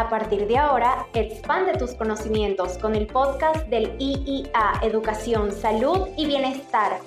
[0.00, 6.24] A partir de ahora, expande tus conocimientos con el podcast del IIA Educación, Salud y
[6.24, 7.02] Bienestar.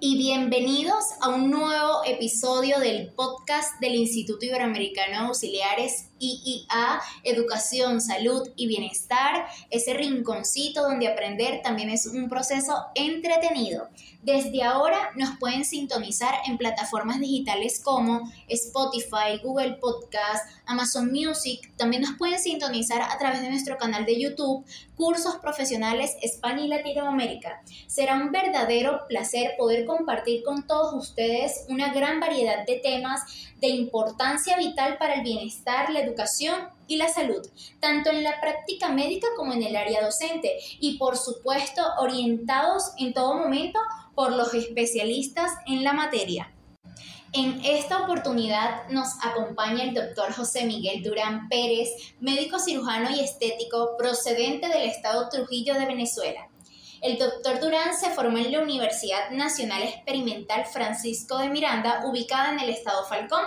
[0.00, 8.00] Y bienvenidos a un nuevo episodio del podcast del Instituto Iberoamericano de Auxiliares IIA, Educación,
[8.00, 13.88] Salud y Bienestar, ese rinconcito donde aprender también es un proceso entretenido.
[14.22, 21.72] Desde ahora nos pueden sintonizar en plataformas digitales como Spotify, Google Podcast, Amazon Music.
[21.76, 24.64] También nos pueden sintonizar a través de nuestro canal de YouTube,
[24.94, 27.62] Cursos Profesionales España y Latinoamérica.
[27.88, 33.22] Será un verdadero placer poder compartir con todos ustedes una gran variedad de temas
[33.60, 36.11] de importancia vital para el bienestar, la educación
[36.86, 37.46] y la salud,
[37.80, 43.14] tanto en la práctica médica como en el área docente y por supuesto orientados en
[43.14, 43.78] todo momento
[44.14, 46.52] por los especialistas en la materia.
[47.34, 51.88] En esta oportunidad nos acompaña el doctor José Miguel Durán Pérez,
[52.20, 56.48] médico cirujano y estético procedente del estado Trujillo de Venezuela.
[57.00, 62.60] El doctor Durán se formó en la Universidad Nacional Experimental Francisco de Miranda, ubicada en
[62.60, 63.44] el estado Falcón.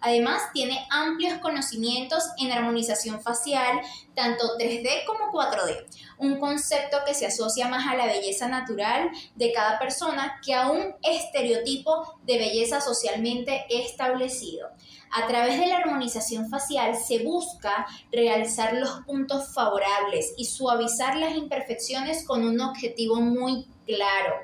[0.00, 3.80] Además, tiene amplios conocimientos en armonización facial,
[4.14, 5.86] tanto 3D como 4D,
[6.18, 10.70] un concepto que se asocia más a la belleza natural de cada persona que a
[10.70, 14.68] un estereotipo de belleza socialmente establecido.
[15.10, 21.34] A través de la armonización facial se busca realzar los puntos favorables y suavizar las
[21.36, 24.34] imperfecciones con un objetivo muy claro.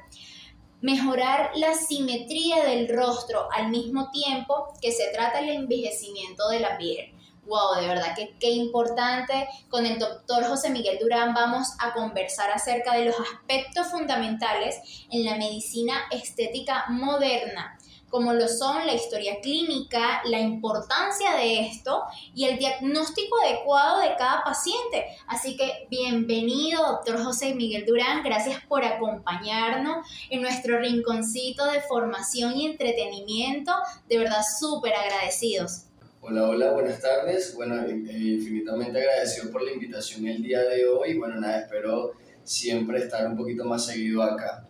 [0.83, 6.77] Mejorar la simetría del rostro al mismo tiempo que se trata el envejecimiento de la
[6.77, 7.15] piel.
[7.47, 9.49] Wow, de verdad que qué importante.
[9.69, 15.25] Con el doctor José Miguel Durán vamos a conversar acerca de los aspectos fundamentales en
[15.25, 17.79] la medicina estética moderna
[18.13, 22.03] como lo son la historia clínica, la importancia de esto
[22.35, 25.07] y el diagnóstico adecuado de cada paciente.
[25.27, 32.55] Así que bienvenido, doctor José Miguel Durán, gracias por acompañarnos en nuestro rinconcito de formación
[32.55, 33.73] y entretenimiento.
[34.11, 35.87] De verdad, súper agradecidos.
[36.21, 37.55] Hola, hola, buenas tardes.
[37.55, 41.17] Bueno, eh, infinitamente agradecido por la invitación el día de hoy.
[41.17, 42.13] Bueno, nada, espero
[42.45, 44.69] siempre estar un poquito más seguido acá.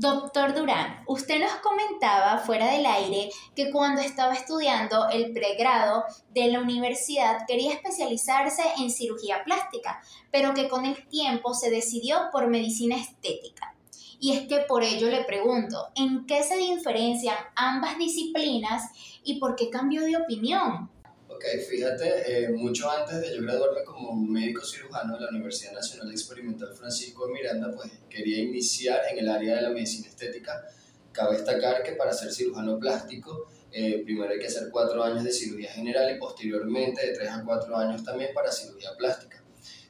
[0.00, 6.52] Doctor Durán, usted nos comentaba fuera del aire que cuando estaba estudiando el pregrado de
[6.52, 10.00] la universidad quería especializarse en cirugía plástica,
[10.30, 13.74] pero que con el tiempo se decidió por medicina estética.
[14.20, 18.92] Y es que por ello le pregunto, ¿en qué se diferencian ambas disciplinas
[19.24, 20.92] y por qué cambió de opinión?
[21.38, 26.10] Ok, fíjate, eh, mucho antes de yo graduarme como médico cirujano de la Universidad Nacional
[26.10, 30.66] Experimental Francisco de Miranda, pues quería iniciar en el área de la medicina estética.
[31.12, 35.30] Cabe destacar que para ser cirujano plástico, eh, primero hay que hacer cuatro años de
[35.30, 39.40] cirugía general y posteriormente de tres a cuatro años también para cirugía plástica.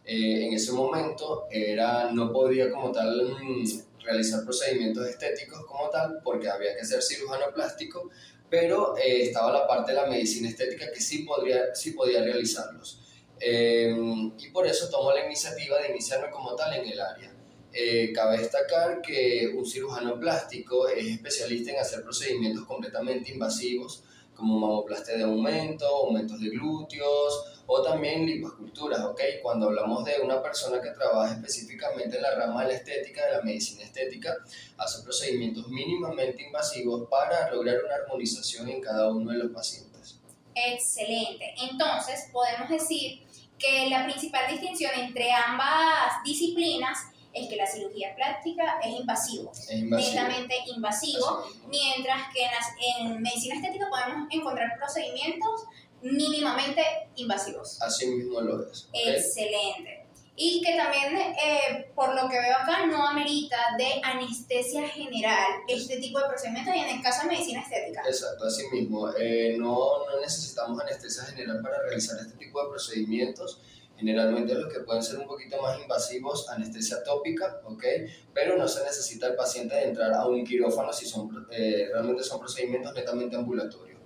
[0.05, 3.65] Eh, en ese momento era, no podía como tal mm,
[4.05, 8.11] realizar procedimientos estéticos como tal porque había que ser cirujano plástico,
[8.51, 13.01] pero eh, estaba la parte de la medicina estética que sí, podría, sí podía realizarlos.
[13.41, 13.95] Eh,
[14.39, 17.33] y por eso tomo la iniciativa de iniciarme como tal en el área.
[17.73, 24.05] Eh, cabe destacar que un cirujano plástico es especialista en hacer procedimientos completamente invasivos
[24.39, 29.21] como mamoplastia de aumento, aumentos de glúteos, o también liposculturas, ¿ok?
[29.43, 33.33] Cuando hablamos de una persona que trabaja específicamente en la rama de la estética, de
[33.33, 34.35] la medicina estética,
[34.79, 40.19] hace procedimientos mínimamente invasivos para lograr una armonización en cada uno de los pacientes.
[40.55, 41.55] Excelente.
[41.71, 43.23] Entonces, podemos decir
[43.59, 46.99] que la principal distinción entre ambas disciplinas
[47.43, 53.57] es que la cirugía plástica es invasivo, es netamente invasivo, mientras que en, en medicina
[53.57, 55.65] estética podemos encontrar procedimientos
[56.03, 56.83] mínimamente
[57.17, 57.81] invasivos.
[57.83, 58.89] Así mismo lo es.
[58.93, 60.05] Excelente.
[60.41, 65.97] Y que también, eh, por lo que veo acá, no amerita de anestesia general este
[65.99, 68.03] tipo de procedimientos y en el caso de medicina estética.
[68.07, 69.11] Exacto, así mismo.
[69.19, 73.61] Eh, no, no necesitamos anestesia general para realizar este tipo de procedimientos.
[73.99, 77.85] Generalmente los que pueden ser un poquito más invasivos, anestesia tópica, ¿ok?
[78.33, 82.23] Pero no se necesita el paciente de entrar a un quirófano si son, eh, realmente
[82.23, 83.98] son procedimientos netamente ambulatorios.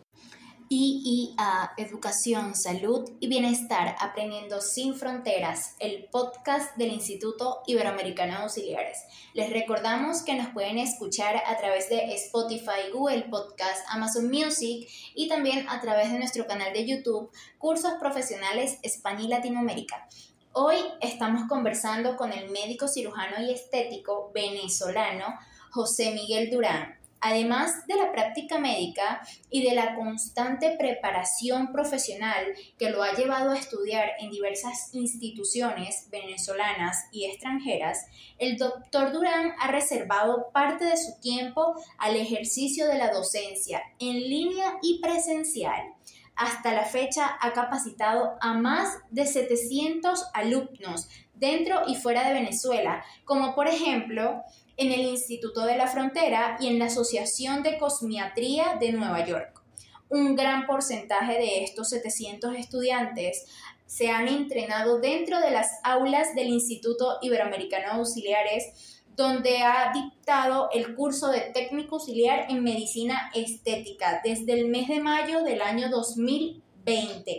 [0.75, 9.05] IIA, Educación, Salud y Bienestar, Aprendiendo sin Fronteras, el podcast del Instituto Iberoamericano de Auxiliares.
[9.35, 15.29] Les recordamos que nos pueden escuchar a través de Spotify, Google Podcast, Amazon Music y
[15.29, 20.09] también a través de nuestro canal de YouTube, Cursos Profesionales España y Latinoamérica.
[20.55, 25.27] Hoy estamos conversando con el médico cirujano y estético venezolano
[25.71, 32.47] José Miguel Durán Además de la práctica médica y de la constante preparación profesional
[32.77, 38.07] que lo ha llevado a estudiar en diversas instituciones venezolanas y extranjeras,
[38.39, 44.17] el doctor Durán ha reservado parte de su tiempo al ejercicio de la docencia en
[44.17, 45.95] línea y presencial.
[46.37, 53.05] Hasta la fecha ha capacitado a más de 700 alumnos dentro y fuera de Venezuela,
[53.25, 54.43] como por ejemplo
[54.77, 59.63] en el Instituto de la Frontera y en la Asociación de Cosmiatría de Nueva York.
[60.09, 63.47] Un gran porcentaje de estos 700 estudiantes
[63.87, 70.69] se han entrenado dentro de las aulas del Instituto Iberoamericano de Auxiliares, donde ha dictado
[70.73, 75.91] el curso de técnico auxiliar en medicina estética desde el mes de mayo del año
[75.91, 77.39] 2020.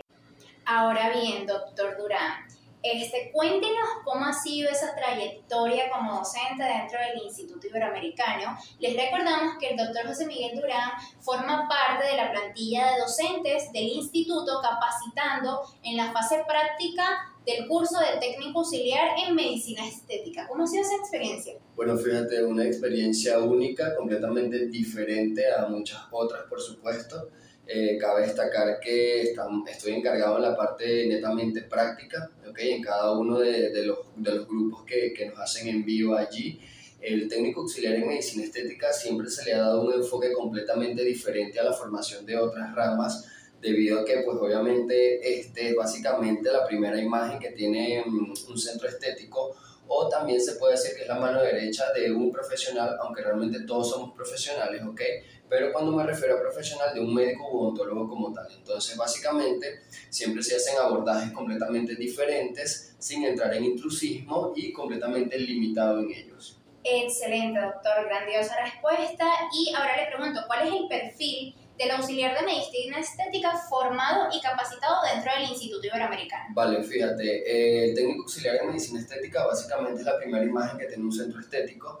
[0.66, 2.46] Ahora bien, doctor Durán,
[2.84, 8.58] este, cuéntenos cómo ha sido esa trayectoria como docente dentro del Instituto Iberoamericano.
[8.78, 10.90] Les recordamos que el doctor José Miguel Durán
[11.20, 17.66] forma parte de la plantilla de docentes del instituto capacitando en la fase práctica del
[17.68, 20.46] curso de técnico auxiliar en medicina estética.
[20.46, 21.54] ¿Cómo ha sido esa experiencia?
[21.76, 27.30] Bueno, fíjate, una experiencia única, completamente diferente a muchas otras, por supuesto.
[27.66, 29.34] Eh, cabe destacar que
[29.66, 32.72] estoy encargado en la parte netamente práctica, ¿okay?
[32.72, 36.14] en cada uno de, de, los, de los, grupos que, que, nos hacen en vivo
[36.14, 36.60] allí.
[37.00, 41.58] El técnico auxiliar en medicina estética siempre se le ha dado un enfoque completamente diferente
[41.58, 43.26] a la formación de otras ramas,
[43.62, 48.58] debido a que pues obviamente este es básicamente la primera imagen que tiene mm, un
[48.58, 49.56] centro estético
[49.88, 53.60] o también se puede decir que es la mano derecha de un profesional, aunque realmente
[53.60, 55.00] todos somos profesionales, ¿ok?
[55.48, 58.46] Pero cuando me refiero a profesional, de un médico u odontólogo como tal.
[58.56, 66.00] Entonces, básicamente, siempre se hacen abordajes completamente diferentes, sin entrar en intrusismo y completamente limitado
[66.00, 66.58] en ellos.
[66.82, 69.26] Excelente, doctor, grandiosa respuesta.
[69.52, 74.40] Y ahora le pregunto, ¿cuál es el perfil del auxiliar de medicina estética formado y
[74.40, 76.44] capacitado dentro del Instituto Iberoamericano.
[76.54, 80.86] Vale, fíjate, eh, el técnico auxiliar de medicina estética básicamente es la primera imagen que
[80.86, 82.00] tiene un centro estético.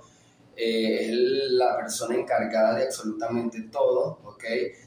[0.56, 4.44] Eh, es la persona encargada de absolutamente todo, ¿ok?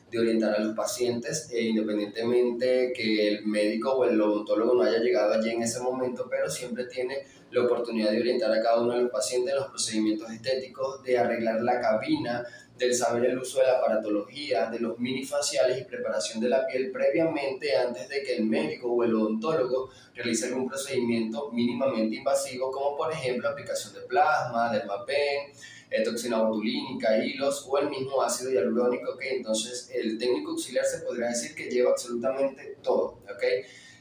[0.09, 4.99] De orientar a los pacientes, e independientemente que el médico o el odontólogo no haya
[4.99, 7.17] llegado allí en ese momento, pero siempre tiene
[7.51, 11.17] la oportunidad de orientar a cada uno de los pacientes en los procedimientos estéticos, de
[11.17, 12.45] arreglar la cabina,
[12.77, 16.91] del saber el uso de la aparatología, de los minifaciales y preparación de la piel
[16.91, 22.97] previamente antes de que el médico o el odontólogo realice algún procedimiento mínimamente invasivo, como
[22.97, 25.51] por ejemplo aplicación de plasma, dermapen,
[25.89, 30.99] eh, toxina botulínica, hilos o el mismo ácido hialurónico, que entonces el técnico auxiliar se
[30.99, 33.43] podría decir que lleva absolutamente todo, ¿ok?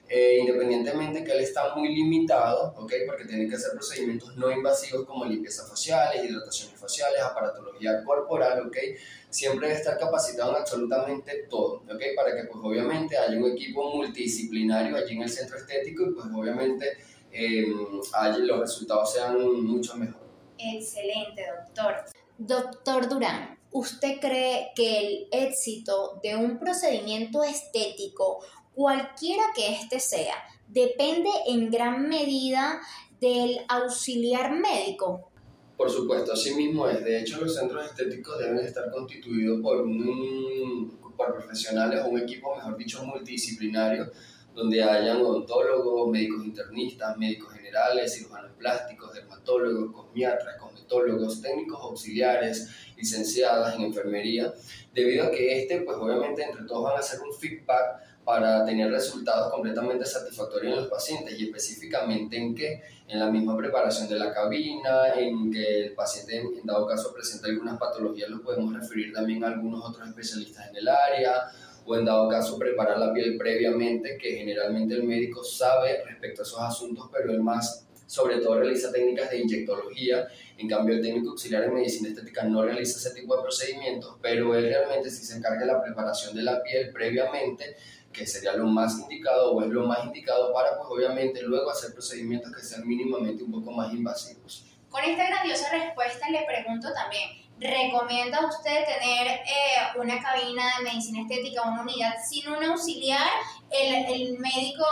[0.08, 2.92] Eh, independientemente que él está muy limitado, ¿ok?
[3.06, 8.76] Porque tiene que hacer procedimientos no invasivos como limpieza faciales, hidrataciones faciales, aparatología corporal, ¿ok?
[9.28, 12.02] Siempre debe estar capacitado en absolutamente todo, ¿ok?
[12.14, 16.26] Para que pues obviamente haya un equipo multidisciplinario allí en el centro estético y pues
[16.32, 16.98] obviamente
[17.32, 20.30] eh, los resultados sean mucho mejores.
[20.56, 22.04] Excelente, doctor.
[22.38, 28.44] Doctor Durán, ¿usted cree que el éxito de un procedimiento estético
[28.76, 30.34] cualquiera que éste sea,
[30.68, 32.78] depende en gran medida
[33.18, 35.30] del auxiliar médico.
[35.78, 37.02] Por supuesto, así mismo es.
[37.02, 42.54] De hecho, los centros estéticos deben estar constituidos por, un, por profesionales o un equipo,
[42.54, 44.10] mejor dicho, multidisciplinario,
[44.54, 53.74] donde hayan odontólogos, médicos internistas, médicos generales, cirujanos plásticos, dermatólogos, cosmiatras, cosmetólogos, técnicos auxiliares, licenciadas
[53.74, 54.52] en enfermería,
[54.94, 58.90] debido a que este, pues obviamente entre todos van a hacer un feedback para tener
[58.90, 64.18] resultados completamente satisfactorios en los pacientes y específicamente en que en la misma preparación de
[64.18, 69.12] la cabina, en que el paciente en dado caso presenta algunas patologías, lo podemos referir
[69.12, 71.42] también a algunos otros especialistas en el área
[71.86, 76.44] o en dado caso preparar la piel previamente, que generalmente el médico sabe respecto a
[76.44, 80.28] esos asuntos, pero el más sobre todo realiza técnicas de inyectología,
[80.58, 84.54] en cambio el técnico auxiliar en medicina estética no realiza ese tipo de procedimientos, pero
[84.54, 87.76] él realmente sí se encarga de la preparación de la piel previamente,
[88.12, 91.92] que sería lo más indicado o es lo más indicado para, pues obviamente, luego hacer
[91.92, 94.64] procedimientos que sean mínimamente un poco más invasivos.
[94.88, 101.22] Con esta grandiosa respuesta le pregunto también, ¿recomienda usted tener eh, una cabina de medicina
[101.22, 103.28] estética una unidad sin un auxiliar?
[103.70, 104.84] ¿El, ¿El, médico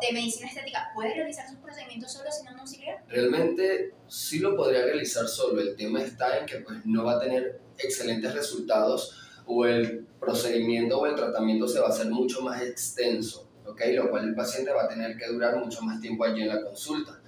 [0.00, 3.02] de medicina estética puede realizar sus procedimientos solo sin un auxiliar?
[3.08, 5.60] Realmente sí lo podría realizar solo.
[5.60, 10.98] El tema está en que pues, no va a tener excelentes resultados o el procedimiento
[10.98, 13.80] o el tratamiento se va a hacer mucho más extenso, ¿ok?
[13.94, 16.62] Lo cual el paciente va a tener que durar mucho más tiempo allí en la
[16.62, 17.19] consulta.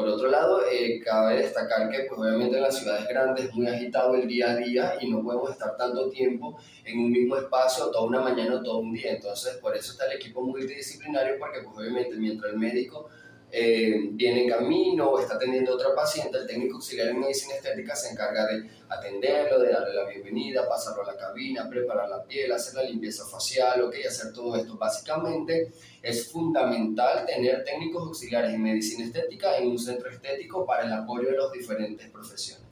[0.00, 3.66] Por otro lado, eh, cabe destacar que pues, obviamente en las ciudades grandes es muy
[3.66, 7.90] agitado el día a día y no podemos estar tanto tiempo en un mismo espacio
[7.90, 9.12] toda una mañana o todo un día.
[9.12, 13.10] Entonces, por eso está el equipo multidisciplinario, porque pues, obviamente mientras el médico
[13.52, 17.54] eh, viene en camino o está atendiendo a otra paciente, el técnico auxiliar en medicina
[17.54, 22.22] estética se encarga de atenderlo, de darle la bienvenida, pasarlo a la cabina, preparar la
[22.24, 24.76] piel, hacer la limpieza facial, ok, hacer todo esto.
[24.76, 30.92] Básicamente es fundamental tener técnicos auxiliares en medicina estética en un centro estético para el
[30.92, 32.69] apoyo de las diferentes profesiones.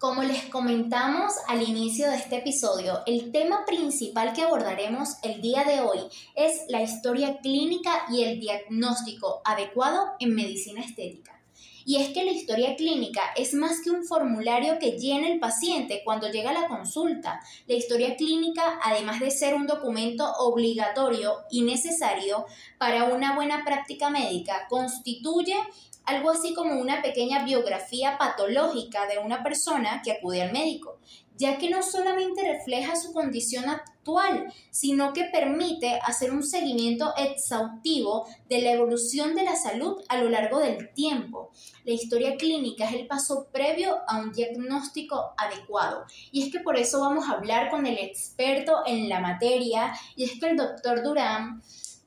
[0.00, 5.62] Como les comentamos al inicio de este episodio, el tema principal que abordaremos el día
[5.64, 5.98] de hoy
[6.34, 11.38] es la historia clínica y el diagnóstico adecuado en medicina estética.
[11.84, 16.00] Y es que la historia clínica es más que un formulario que llena el paciente
[16.02, 17.40] cuando llega a la consulta.
[17.66, 22.46] La historia clínica, además de ser un documento obligatorio y necesario
[22.78, 25.56] para una buena práctica médica, constituye
[26.04, 30.98] algo así como una pequeña biografía patológica de una persona que acude al médico,
[31.36, 38.26] ya que no solamente refleja su condición actual, sino que permite hacer un seguimiento exhaustivo
[38.48, 41.50] de la evolución de la salud a lo largo del tiempo.
[41.84, 46.04] La historia clínica es el paso previo a un diagnóstico adecuado.
[46.30, 50.24] Y es que por eso vamos a hablar con el experto en la materia, y
[50.24, 51.62] es que el doctor Durán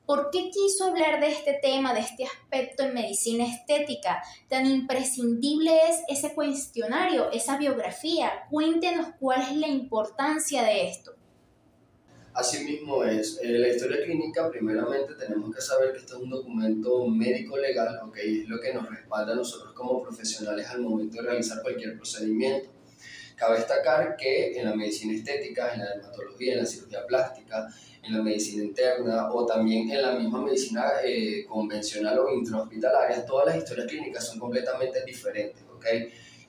[0.05, 4.21] ¿Por qué quiso hablar de este tema, de este aspecto en medicina estética?
[4.49, 8.29] Tan imprescindible es ese cuestionario, esa biografía.
[8.49, 11.13] Cuéntenos cuál es la importancia de esto.
[12.33, 13.39] Así mismo es.
[13.43, 18.17] Eh, la historia clínica, primeramente, tenemos que saber que esto es un documento médico-legal, ¿ok?
[18.17, 22.72] Es lo que nos respalda a nosotros como profesionales al momento de realizar cualquier procedimiento.
[23.35, 27.67] Cabe destacar que en la medicina estética, en la dermatología, en la cirugía plástica,
[28.03, 33.47] en la medicina interna o también en la misma medicina eh, convencional o intrahospitalaria, todas
[33.47, 35.85] las historias clínicas son completamente diferentes, ¿ok?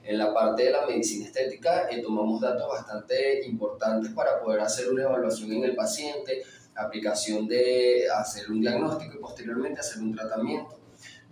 [0.02, 4.90] En la parte de la medicina estética eh, tomamos datos bastante importantes para poder hacer
[4.90, 6.42] una evaluación en el paciente,
[6.74, 10.83] aplicación de hacer un diagnóstico y posteriormente hacer un tratamiento.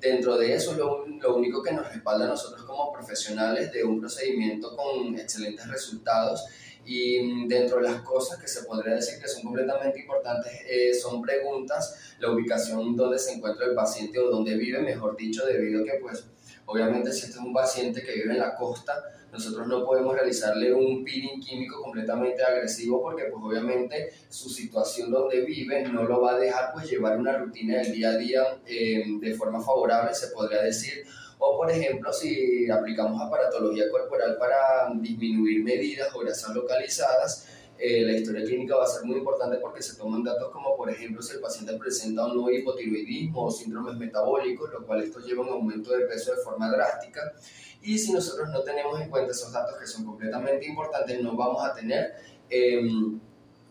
[0.02, 4.00] Dentro de eso, lo, lo único que nos respalda a nosotros como profesionales de un
[4.00, 6.44] procedimiento con excelentes resultados.
[6.84, 11.22] Y dentro de las cosas que se podría decir que son completamente importantes eh, son
[11.22, 15.84] preguntas, la ubicación donde se encuentra el paciente o donde vive, mejor dicho, debido a
[15.84, 16.24] que pues
[16.66, 19.02] obviamente si este es un paciente que vive en la costa,
[19.32, 25.40] nosotros no podemos realizarle un peeling químico completamente agresivo porque pues obviamente su situación donde
[25.40, 29.04] vive no lo va a dejar pues llevar una rutina del día a día eh,
[29.20, 31.04] de forma favorable, se podría decir,
[31.44, 37.48] o, por ejemplo, si aplicamos aparatología corporal para disminuir medidas o grasas localizadas,
[37.78, 40.90] eh, la historia clínica va a ser muy importante porque se toman datos como, por
[40.90, 45.42] ejemplo, si el paciente presenta un nuevo hipotiroidismo o síndromes metabólicos, lo cual esto lleva
[45.44, 47.32] a un aumento de peso de forma drástica.
[47.82, 51.64] Y si nosotros no tenemos en cuenta esos datos que son completamente importantes, no vamos
[51.64, 52.14] a tener...
[52.48, 53.20] Em,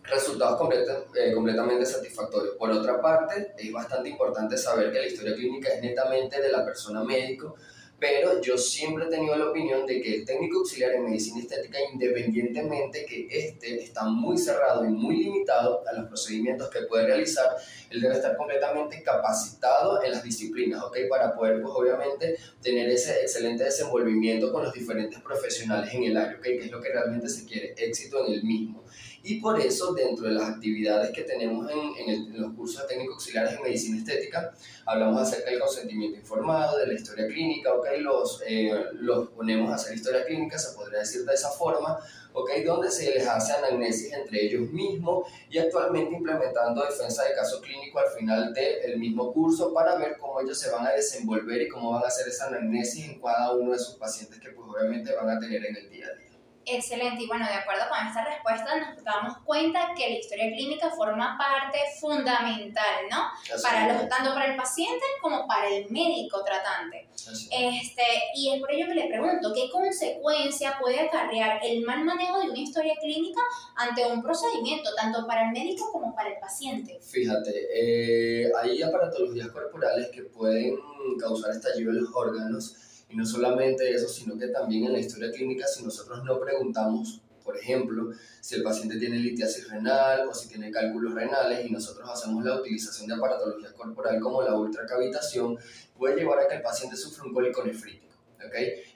[0.04, 0.70] resultados
[1.16, 2.56] eh, completamente satisfactorios.
[2.56, 6.66] Por otra parte, es bastante importante saber que la historia clínica es netamente de la
[6.66, 7.56] persona médico,
[8.02, 11.78] pero yo siempre he tenido la opinión de que el técnico auxiliar en medicina estética,
[11.94, 17.46] independientemente que este está muy cerrado y muy limitado a los procedimientos que puede realizar,
[17.92, 20.98] él debe estar completamente capacitado en las disciplinas, ¿ok?
[21.12, 26.38] Para poder, pues obviamente, tener ese excelente desenvolvimiento con los diferentes profesionales en el área,
[26.38, 26.44] ¿ok?
[26.44, 28.84] Que es lo que realmente se quiere, éxito en el mismo.
[29.24, 33.16] Y por eso, dentro de las actividades que tenemos en, en, los cursos de técnicos
[33.16, 34.52] auxiliares en medicina estética,
[34.86, 37.86] hablamos acerca del consentimiento informado, de la historia clínica, ¿ok?
[38.00, 42.00] Los, eh, los ponemos a hacer historia clínica, se podría decir de esa forma,
[42.34, 42.50] ¿ok?
[42.66, 48.00] Donde se les hace anamnesis entre ellos mismos y actualmente implementando defensa de caso clínico
[48.00, 51.92] al final del mismo curso para ver cómo ellos se van a desenvolver y cómo
[51.92, 55.30] van a hacer esa anamnesis en cada uno de sus pacientes que pues obviamente van
[55.30, 56.31] a tener en el día a día.
[56.66, 60.90] Excelente, y bueno, de acuerdo con esta respuesta nos damos cuenta que la historia clínica
[60.92, 63.30] forma parte fundamental, ¿no?
[63.64, 67.08] para los, tanto para el paciente como para el médico tratante.
[67.52, 68.04] Este,
[68.36, 72.50] y es por ello que le pregunto, ¿qué consecuencia puede acarrear el mal manejo de
[72.50, 73.42] una historia clínica
[73.76, 77.00] ante un procedimiento, tanto para el médico como para el paciente?
[77.02, 80.78] Fíjate, eh, hay aparatologías corporales que pueden
[81.20, 82.76] causar estallido en los órganos
[83.12, 87.22] y no solamente eso, sino que también en la historia clínica, si nosotros no preguntamos,
[87.44, 92.08] por ejemplo, si el paciente tiene litiasis renal o si tiene cálculos renales y nosotros
[92.10, 95.58] hacemos la utilización de aparatología corporal como la ultracavitación,
[95.98, 98.12] puede llevar a que el paciente sufra un cólico nefrítico.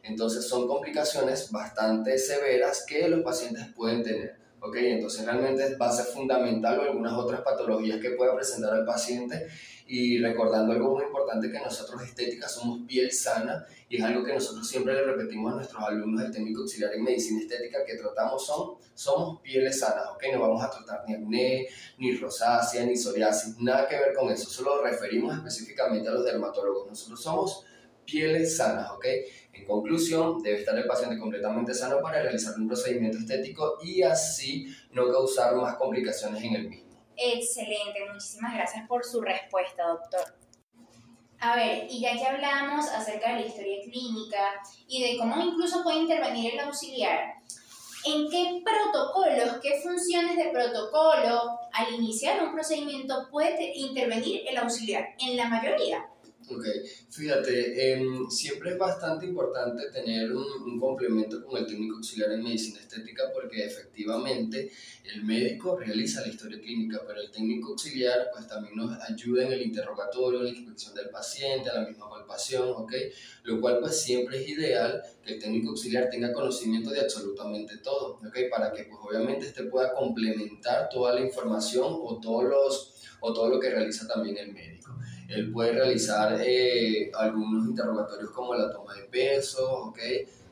[0.04, 4.45] Entonces son complicaciones bastante severas que los pacientes pueden tener.
[4.66, 4.76] ¿Ok?
[4.78, 9.48] Entonces realmente va a ser fundamental algunas otras patologías que pueda presentar el paciente
[9.88, 14.34] y recordando algo muy importante que nosotros estética somos piel sana y es algo que
[14.34, 18.44] nosotros siempre le repetimos a nuestros alumnos del técnico auxiliar en medicina estética que tratamos
[18.44, 20.24] son, somos pieles sanas, ¿ok?
[20.34, 21.68] No vamos a tratar ni acné,
[22.00, 26.88] ni rosácea, ni psoriasis, nada que ver con eso, solo referimos específicamente a los dermatólogos.
[26.88, 27.66] Nosotros somos
[28.06, 29.06] pieles sanas, ¿ok?
[29.58, 34.68] En conclusión, debe estar el paciente completamente sano para realizar un procedimiento estético y así
[34.92, 36.86] no causar más complicaciones en el mismo.
[37.18, 40.36] Excelente, muchísimas gracias por su respuesta, doctor.
[41.40, 44.54] A ver, y ya que hablamos acerca de la historia clínica
[44.88, 47.36] y de cómo incluso puede intervenir el auxiliar,
[48.06, 55.16] ¿en qué protocolos, qué funciones de protocolo al iniciar un procedimiento puede intervenir el auxiliar?
[55.20, 56.10] En la mayoría.
[56.48, 56.64] Ok,
[57.10, 62.80] fíjate, em, siempre es bastante importante tener un, complemento con el técnico auxiliar en medicina
[62.80, 64.72] estética porque efectivamente
[65.06, 69.54] el médico realiza la historia clínica, pero el técnico auxiliar pues también nos ayuda en
[69.54, 72.94] el interrogatorio, la inspección del paciente, la misma palpación, ¿ok?
[73.44, 78.20] Lo cual pues siempre es ideal que el técnico auxiliar tenga conocimiento de absolutamente todo,
[78.26, 78.38] ¿ok?
[78.52, 83.50] Para que pues obviamente este pueda complementar toda la información o, todos los, o todo
[83.50, 84.96] lo que realiza también el médico.
[85.30, 90.00] Él puede realizar eh, algunos interrogatorios como la toma de peso, ¿ok?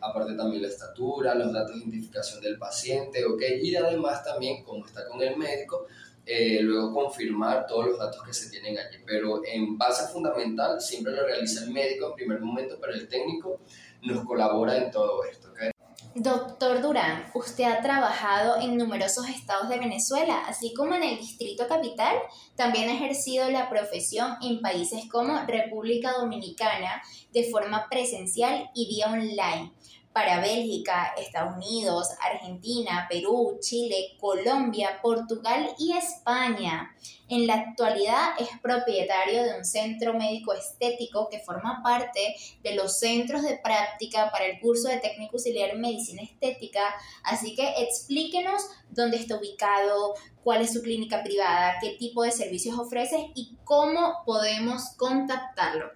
[0.01, 3.41] Aparte también la estatura, los datos de identificación del paciente, ¿ok?
[3.61, 5.87] Y además también, como está con el médico,
[6.25, 8.97] eh, luego confirmar todos los datos que se tienen allí.
[9.05, 13.59] Pero en base fundamental siempre lo realiza el médico en primer momento, pero el técnico
[14.01, 15.72] nos colabora en todo esto, ¿ok?
[16.15, 21.67] Doctor Durán, usted ha trabajado en numerosos estados de Venezuela, así como en el Distrito
[21.67, 22.15] Capital.
[22.55, 27.01] También ha ejercido la profesión en países como República Dominicana
[27.33, 29.73] de forma presencial y vía online
[30.13, 36.95] para Bélgica, Estados Unidos, Argentina, Perú, Chile, Colombia, Portugal y España.
[37.27, 42.99] En la actualidad es propietario de un centro médico estético que forma parte de los
[42.99, 46.93] centros de práctica para el curso de técnico auxiliar en medicina estética.
[47.23, 52.77] Así que explíquenos dónde está ubicado, cuál es su clínica privada, qué tipo de servicios
[52.77, 55.91] ofrece y cómo podemos contactarlo.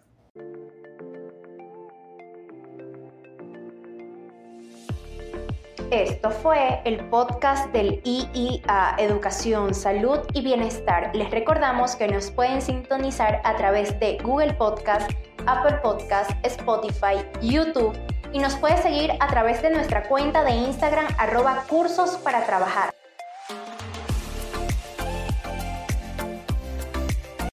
[5.91, 11.15] Esto fue el podcast del IIA Educación, Salud y Bienestar.
[11.15, 15.09] Les recordamos que nos pueden sintonizar a través de Google Podcast,
[15.45, 17.97] Apple Podcast, Spotify, YouTube
[18.33, 22.96] y nos puede seguir a través de nuestra cuenta de Instagram arroba cursos para trabajar.